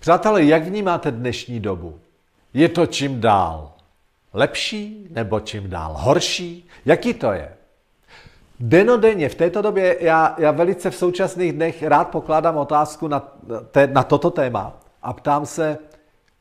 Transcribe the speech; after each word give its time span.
Přátelé, 0.00 0.44
jak 0.44 0.62
vnímáte 0.62 1.10
dnešní 1.10 1.60
dobu? 1.60 1.98
Je 2.54 2.68
to 2.68 2.86
čím 2.86 3.20
dál 3.20 3.72
lepší 4.32 5.06
nebo 5.10 5.40
čím 5.40 5.70
dál 5.70 5.94
horší? 5.98 6.68
Jaký 6.84 7.14
to 7.14 7.32
je? 7.32 7.54
Denodenně 8.60 9.28
v 9.28 9.34
této 9.34 9.62
době 9.62 9.96
já, 10.00 10.34
já 10.38 10.50
velice 10.50 10.90
v 10.90 10.96
současných 10.96 11.52
dnech 11.52 11.82
rád 11.82 12.04
pokládám 12.04 12.56
otázku 12.56 13.08
na, 13.08 13.20
te, 13.70 13.86
na 13.86 14.02
toto 14.02 14.30
téma 14.30 14.80
a 15.02 15.12
ptám 15.12 15.46
se, 15.46 15.78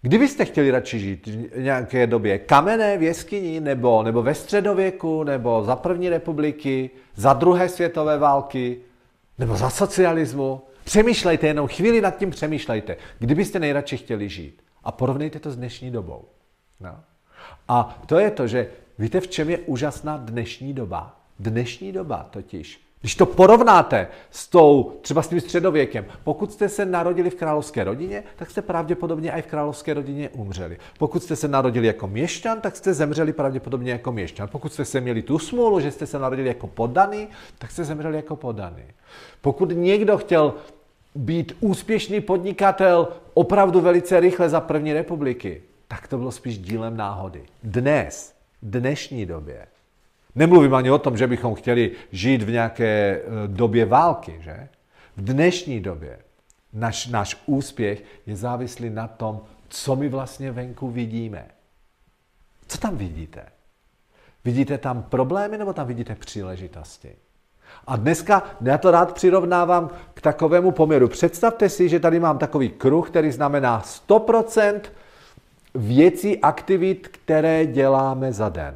kdybyste 0.02 0.46
chtěli 0.46 0.72
radši 0.72 1.00
žít 1.00 1.28
v 1.28 1.62
nějaké 1.62 2.08
době 2.08 2.40
kamenné 2.40 2.98
v 2.98 3.04
jeskyni 3.04 3.60
nebo, 3.60 4.04
nebo 4.04 4.22
ve 4.24 4.34
středověku 4.34 5.24
nebo 5.24 5.64
za 5.64 5.76
první 5.76 6.10
republiky, 6.10 6.90
za 7.16 7.34
druhé 7.34 7.70
světové 7.70 8.18
války 8.18 8.78
nebo 9.40 9.56
za 9.56 9.70
socialismu, 9.70 10.62
Přemýšlejte, 10.88 11.48
jenom 11.48 11.68
chvíli 11.68 12.02
nad 12.02 12.18
tím 12.18 12.30
přemýšlejte, 12.30 12.98
kdybyste 13.20 13.60
nejradši 13.60 13.98
chtěli 13.98 14.30
žít. 14.30 14.64
A 14.84 14.92
porovnejte 14.92 15.40
to 15.40 15.52
s 15.52 15.56
dnešní 15.56 15.92
dobou. 15.92 16.26
No. 16.80 17.00
A 17.68 18.02
to 18.06 18.20
je 18.20 18.32
to, 18.32 18.48
že 18.48 18.70
víte, 19.00 19.20
v 19.20 19.28
čem 19.28 19.50
je 19.50 19.58
úžasná 19.58 20.18
dnešní 20.18 20.74
doba? 20.74 21.20
Dnešní 21.40 21.92
doba 21.92 22.28
totiž. 22.32 22.82
Když 23.02 23.16
to 23.16 23.26
porovnáte 23.26 24.08
s 24.32 24.48
tou, 24.48 24.98
třeba 25.02 25.22
s 25.22 25.28
tím 25.28 25.42
středověkem, 25.42 26.06
pokud 26.24 26.52
jste 26.52 26.70
se 26.70 26.86
narodili 26.86 27.30
v 27.30 27.36
královské 27.36 27.84
rodině, 27.84 28.24
tak 28.36 28.52
jste 28.52 28.62
pravděpodobně 28.62 29.32
i 29.32 29.42
v 29.42 29.48
královské 29.48 29.94
rodině 29.94 30.30
umřeli. 30.30 30.78
Pokud 31.00 31.24
jste 31.24 31.36
se 31.36 31.48
narodili 31.48 31.88
jako 31.88 32.08
měšťan, 32.08 32.62
tak 32.62 32.76
jste 32.76 32.94
zemřeli 32.94 33.34
pravděpodobně 33.34 33.92
jako 33.92 34.12
měšťan. 34.12 34.48
Pokud 34.52 34.74
jste 34.74 34.86
se 34.86 35.02
měli 35.02 35.22
tu 35.22 35.40
smůlu, 35.40 35.80
že 35.80 35.92
jste 35.92 36.06
se 36.06 36.20
narodili 36.20 36.48
jako 36.48 36.68
podaný, 36.68 37.28
tak 37.58 37.72
jste 37.72 37.84
zemřeli 37.84 38.16
jako 38.16 38.36
podaný. 38.36 38.84
Pokud 39.42 39.72
někdo 39.76 40.18
chtěl 40.18 40.54
být 41.18 41.58
úspěšný 41.60 42.22
podnikatel 42.22 43.08
opravdu 43.34 43.82
velice 43.82 44.20
rychle 44.20 44.50
za 44.50 44.62
první 44.62 44.94
republiky, 44.94 45.62
tak 45.88 46.08
to 46.08 46.18
bylo 46.18 46.32
spíš 46.32 46.58
dílem 46.58 46.98
náhody. 46.98 47.44
Dnes, 47.64 48.34
dnešní 48.62 49.26
době, 49.26 49.68
nemluvím 50.36 50.76
ani 50.76 50.92
o 50.92 50.98
tom, 50.98 51.18
že 51.18 51.28
bychom 51.28 51.56
chtěli 51.56 51.92
žít 52.12 52.44
v 52.44 52.52
nějaké 52.52 53.22
eh, 53.22 53.48
době 53.48 53.86
války, 53.86 54.40
že? 54.40 54.68
V 55.18 55.24
dnešní 55.24 55.80
době 55.80 56.20
náš, 56.74 57.08
náš 57.08 57.38
úspěch 57.46 58.04
je 58.26 58.36
závislý 58.36 58.90
na 58.90 59.08
tom, 59.08 59.42
co 59.70 59.96
my 59.96 60.10
vlastně 60.10 60.52
venku 60.52 60.92
vidíme. 60.92 61.46
Co 62.68 62.78
tam 62.78 62.98
vidíte? 62.98 63.46
Vidíte 64.46 64.78
tam 64.78 65.04
problémy 65.04 65.58
nebo 65.58 65.74
tam 65.74 65.88
vidíte 65.88 66.16
příležitosti? 66.16 67.16
A 67.88 67.96
dneska 67.96 68.44
já 68.62 68.78
to 68.78 68.92
rád 68.92 69.14
přirovnávám 69.14 69.90
k 70.14 70.22
takovému 70.22 70.72
poměru. 70.72 71.08
Představte 71.08 71.70
si, 71.70 71.90
že 71.90 72.00
tady 72.00 72.20
mám 72.20 72.38
takový 72.38 72.70
kruh, 72.70 73.10
který 73.10 73.32
znamená 73.32 73.84
100% 74.08 74.82
věcí, 75.76 76.40
aktivit, 76.40 77.08
které 77.08 77.66
děláme 77.66 78.34
za 78.34 78.50
den. 78.50 78.76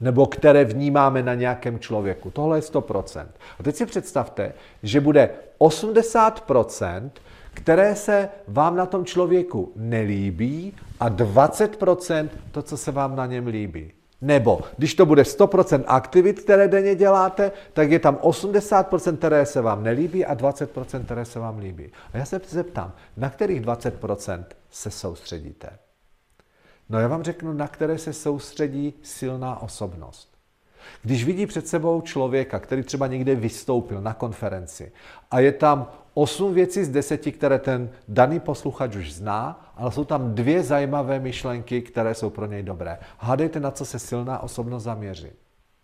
Nebo 0.00 0.26
které 0.26 0.64
vnímáme 0.64 1.22
na 1.22 1.34
nějakém 1.34 1.78
člověku. 1.78 2.30
Tohle 2.30 2.58
je 2.58 2.62
100%. 2.62 3.26
A 3.60 3.62
teď 3.62 3.76
si 3.76 3.86
představte, 3.86 4.52
že 4.82 5.00
bude 5.00 5.30
80%, 5.58 7.10
které 7.54 7.96
se 7.96 8.28
vám 8.48 8.76
na 8.76 8.86
tom 8.86 9.04
člověku 9.04 9.72
nelíbí 9.76 10.74
a 11.00 11.10
20% 11.10 12.28
to, 12.50 12.62
co 12.62 12.76
se 12.76 12.92
vám 12.92 13.16
na 13.16 13.26
něm 13.26 13.46
líbí. 13.46 13.92
Nebo 14.22 14.60
když 14.76 14.94
to 14.94 15.06
bude 15.06 15.22
100% 15.22 15.84
aktivit, 15.86 16.40
které 16.40 16.68
denně 16.68 16.94
děláte, 16.94 17.52
tak 17.72 17.90
je 17.90 17.98
tam 17.98 18.16
80%, 18.16 19.16
které 19.16 19.46
se 19.46 19.60
vám 19.60 19.82
nelíbí 19.82 20.24
a 20.24 20.34
20%, 20.34 21.04
které 21.04 21.24
se 21.24 21.38
vám 21.38 21.58
líbí. 21.58 21.90
A 22.12 22.18
já 22.18 22.24
se 22.24 22.40
zeptám, 22.48 22.92
na 23.16 23.30
kterých 23.30 23.62
20% 23.62 24.44
se 24.70 24.90
soustředíte? 24.90 25.70
No 26.88 27.00
já 27.00 27.08
vám 27.08 27.22
řeknu, 27.22 27.52
na 27.52 27.68
které 27.68 27.98
se 27.98 28.12
soustředí 28.12 28.94
silná 29.02 29.62
osobnost. 29.62 30.28
Když 31.02 31.24
vidí 31.24 31.46
před 31.46 31.68
sebou 31.68 32.00
člověka, 32.00 32.58
který 32.58 32.82
třeba 32.82 33.06
někde 33.06 33.34
vystoupil 33.34 34.00
na 34.00 34.14
konferenci 34.14 34.92
a 35.30 35.40
je 35.40 35.52
tam 35.52 35.90
osm 36.14 36.54
věcí 36.54 36.84
z 36.84 36.88
deseti, 36.88 37.32
které 37.32 37.58
ten 37.58 37.90
daný 38.08 38.40
posluchač 38.40 38.96
už 38.96 39.12
zná, 39.12 39.72
ale 39.76 39.92
jsou 39.92 40.04
tam 40.04 40.34
dvě 40.34 40.62
zajímavé 40.62 41.20
myšlenky, 41.20 41.82
které 41.82 42.14
jsou 42.14 42.30
pro 42.30 42.46
něj 42.46 42.62
dobré. 42.62 42.98
Hádejte, 43.18 43.60
na 43.60 43.70
co 43.70 43.84
se 43.84 43.98
silná 43.98 44.42
osobnost 44.42 44.82
zaměří. 44.82 45.30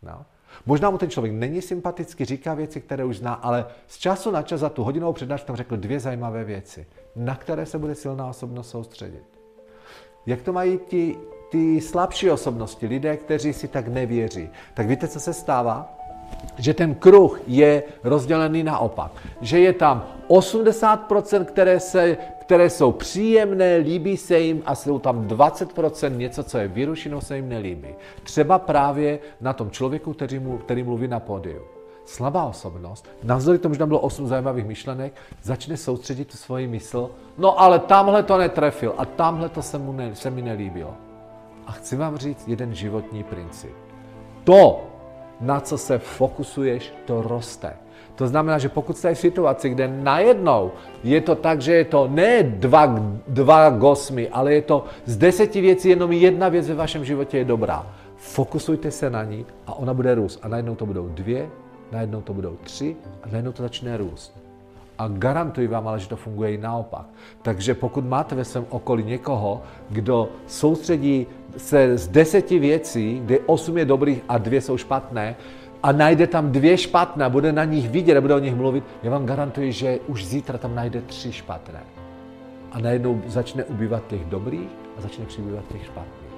No. 0.02 0.24
Možná 0.66 0.90
mu 0.90 0.98
ten 0.98 1.10
člověk 1.10 1.34
není 1.34 1.62
sympatický, 1.62 2.24
říká 2.24 2.54
věci, 2.54 2.80
které 2.80 3.04
už 3.04 3.18
zná, 3.18 3.34
ale 3.34 3.66
z 3.86 3.98
času 3.98 4.30
na 4.30 4.42
čas 4.42 4.60
za 4.60 4.68
tu 4.68 4.84
hodinovou 4.84 5.12
přednášku 5.12 5.46
tam 5.46 5.56
řekl 5.56 5.76
dvě 5.76 6.00
zajímavé 6.00 6.44
věci, 6.44 6.86
na 7.16 7.36
které 7.36 7.66
se 7.66 7.78
bude 7.78 7.94
silná 7.94 8.26
osobnost 8.26 8.70
soustředit. 8.70 9.24
Jak 10.26 10.42
to 10.42 10.52
mají 10.52 10.78
ti 10.88 11.16
ty 11.50 11.80
slabší 11.80 12.30
osobnosti, 12.30 12.86
lidé, 12.86 13.16
kteří 13.16 13.52
si 13.52 13.68
tak 13.68 13.88
nevěří, 13.88 14.48
tak 14.74 14.86
víte, 14.86 15.08
co 15.08 15.20
se 15.20 15.32
stává? 15.32 15.98
Že 16.58 16.74
ten 16.74 16.94
kruh 16.94 17.40
je 17.46 17.82
rozdělený 18.04 18.62
naopak. 18.62 19.12
Že 19.40 19.60
je 19.60 19.72
tam 19.72 20.06
80%, 20.28 21.44
které, 21.44 21.80
se, 21.80 22.16
které 22.40 22.70
jsou 22.70 22.92
příjemné, 22.92 23.76
líbí 23.76 24.16
se 24.16 24.38
jim 24.38 24.62
a 24.66 24.74
jsou 24.74 24.98
tam 24.98 25.26
20% 25.26 26.16
něco, 26.16 26.42
co 26.44 26.58
je 26.58 26.68
vyrušinou, 26.68 27.20
se 27.20 27.36
jim 27.36 27.48
nelíbí. 27.48 27.88
Třeba 28.22 28.58
právě 28.58 29.18
na 29.40 29.52
tom 29.52 29.70
člověku, 29.70 30.12
který, 30.12 30.38
mu, 30.38 30.58
který 30.58 30.82
mluví 30.82 31.08
na 31.08 31.20
pódiu. 31.20 31.62
Slabá 32.04 32.44
osobnost, 32.44 33.08
navzdory 33.22 33.58
tomu, 33.58 33.74
že 33.74 33.78
tam 33.78 33.88
bylo 33.88 34.00
8 34.00 34.26
zajímavých 34.26 34.66
myšlenek, 34.66 35.12
začne 35.42 35.76
soustředit 35.76 36.24
tu 36.24 36.36
svoji 36.36 36.66
mysl, 36.66 37.10
no 37.38 37.60
ale 37.60 37.78
tamhle 37.78 38.22
to 38.22 38.38
netrefil 38.38 38.94
a 38.98 39.04
tamhle 39.04 39.48
to 39.48 39.62
se, 39.62 39.78
mu 39.78 39.92
ne, 39.92 40.14
se 40.14 40.30
mi 40.30 40.42
nelíbilo. 40.42 40.94
A 41.66 41.72
chci 41.72 41.96
vám 41.96 42.16
říct 42.16 42.48
jeden 42.48 42.74
životní 42.74 43.24
princip. 43.24 43.72
To, 44.44 44.86
na 45.40 45.60
co 45.60 45.78
se 45.78 45.98
fokusuješ, 45.98 46.92
to 47.04 47.22
roste. 47.22 47.76
To 48.14 48.26
znamená, 48.26 48.58
že 48.58 48.68
pokud 48.68 48.96
jste 48.96 49.14
v 49.14 49.18
situaci, 49.18 49.70
kde 49.70 49.88
najednou 49.88 50.70
je 51.04 51.20
to 51.20 51.34
tak, 51.34 51.60
že 51.60 51.72
je 51.72 51.84
to 51.84 52.08
ne 52.10 52.42
dva, 52.42 52.98
dva 53.28 53.70
gosmy, 53.70 54.28
ale 54.28 54.54
je 54.54 54.62
to 54.62 54.84
z 55.04 55.16
deseti 55.16 55.60
věcí 55.60 55.88
jenom 55.88 56.12
jedna 56.12 56.48
věc 56.48 56.68
ve 56.68 56.74
vašem 56.74 57.04
životě 57.04 57.38
je 57.38 57.44
dobrá. 57.44 57.86
Fokusujte 58.16 58.90
se 58.90 59.10
na 59.10 59.24
ní 59.24 59.46
a 59.66 59.74
ona 59.74 59.94
bude 59.94 60.14
růst. 60.14 60.40
A 60.42 60.48
najednou 60.48 60.74
to 60.74 60.86
budou 60.86 61.08
dvě, 61.08 61.48
najednou 61.92 62.20
to 62.20 62.34
budou 62.34 62.56
tři 62.62 62.96
a 63.22 63.28
najednou 63.28 63.52
to 63.52 63.62
začne 63.62 63.96
růst. 63.96 64.34
A 64.98 65.08
garantuji 65.08 65.66
vám 65.66 65.88
ale, 65.88 66.00
že 66.00 66.08
to 66.08 66.16
funguje 66.16 66.52
i 66.52 66.58
naopak. 66.58 67.06
Takže 67.42 67.74
pokud 67.74 68.04
máte 68.04 68.34
ve 68.34 68.44
svém 68.44 68.66
okolí 68.68 69.04
někoho, 69.04 69.62
kdo 69.90 70.28
soustředí 70.46 71.26
se 71.56 71.98
z 71.98 72.08
deseti 72.08 72.58
věcí, 72.58 73.20
kde 73.24 73.38
osm 73.46 73.78
je 73.78 73.84
dobrých 73.84 74.24
a 74.28 74.38
dvě 74.38 74.60
jsou 74.60 74.76
špatné, 74.76 75.36
a 75.82 75.92
najde 75.92 76.26
tam 76.26 76.52
dvě 76.52 76.78
špatné 76.78 77.30
bude 77.30 77.52
na 77.52 77.64
nich 77.64 77.90
vidět 77.90 78.16
a 78.16 78.20
bude 78.20 78.34
o 78.34 78.38
nich 78.38 78.54
mluvit, 78.54 78.84
já 79.02 79.10
vám 79.10 79.26
garantuji, 79.26 79.72
že 79.72 79.98
už 80.06 80.26
zítra 80.26 80.58
tam 80.58 80.74
najde 80.74 81.02
tři 81.02 81.32
špatné. 81.32 81.80
A 82.72 82.80
najednou 82.80 83.22
začne 83.26 83.64
ubývat 83.64 84.06
těch 84.06 84.24
dobrých 84.24 84.68
a 84.98 85.00
začne 85.00 85.24
přibývat 85.24 85.64
těch 85.72 85.84
špatných. 85.84 86.28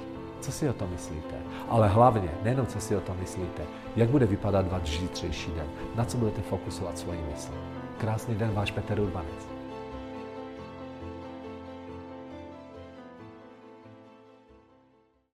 Co 0.40 0.52
si 0.52 0.68
o 0.68 0.72
tom 0.72 0.90
myslíte? 0.90 1.34
Ale 1.68 1.88
hlavně, 1.88 2.30
nejenom 2.42 2.66
co 2.66 2.80
si 2.80 2.96
o 2.96 3.00
tom 3.00 3.16
myslíte, 3.20 3.62
jak 3.96 4.08
bude 4.08 4.26
vypadat 4.26 4.70
váš 4.70 5.00
zítřejší 5.00 5.50
den, 5.56 5.66
na 5.96 6.04
co 6.04 6.18
budete 6.18 6.42
fokusovat 6.42 6.98
svoji 6.98 7.20
mysl. 7.32 7.52
Krásný 7.98 8.34
den, 8.34 8.50
váš 8.54 8.70
Petr 8.70 9.00
Urbanec. 9.00 9.59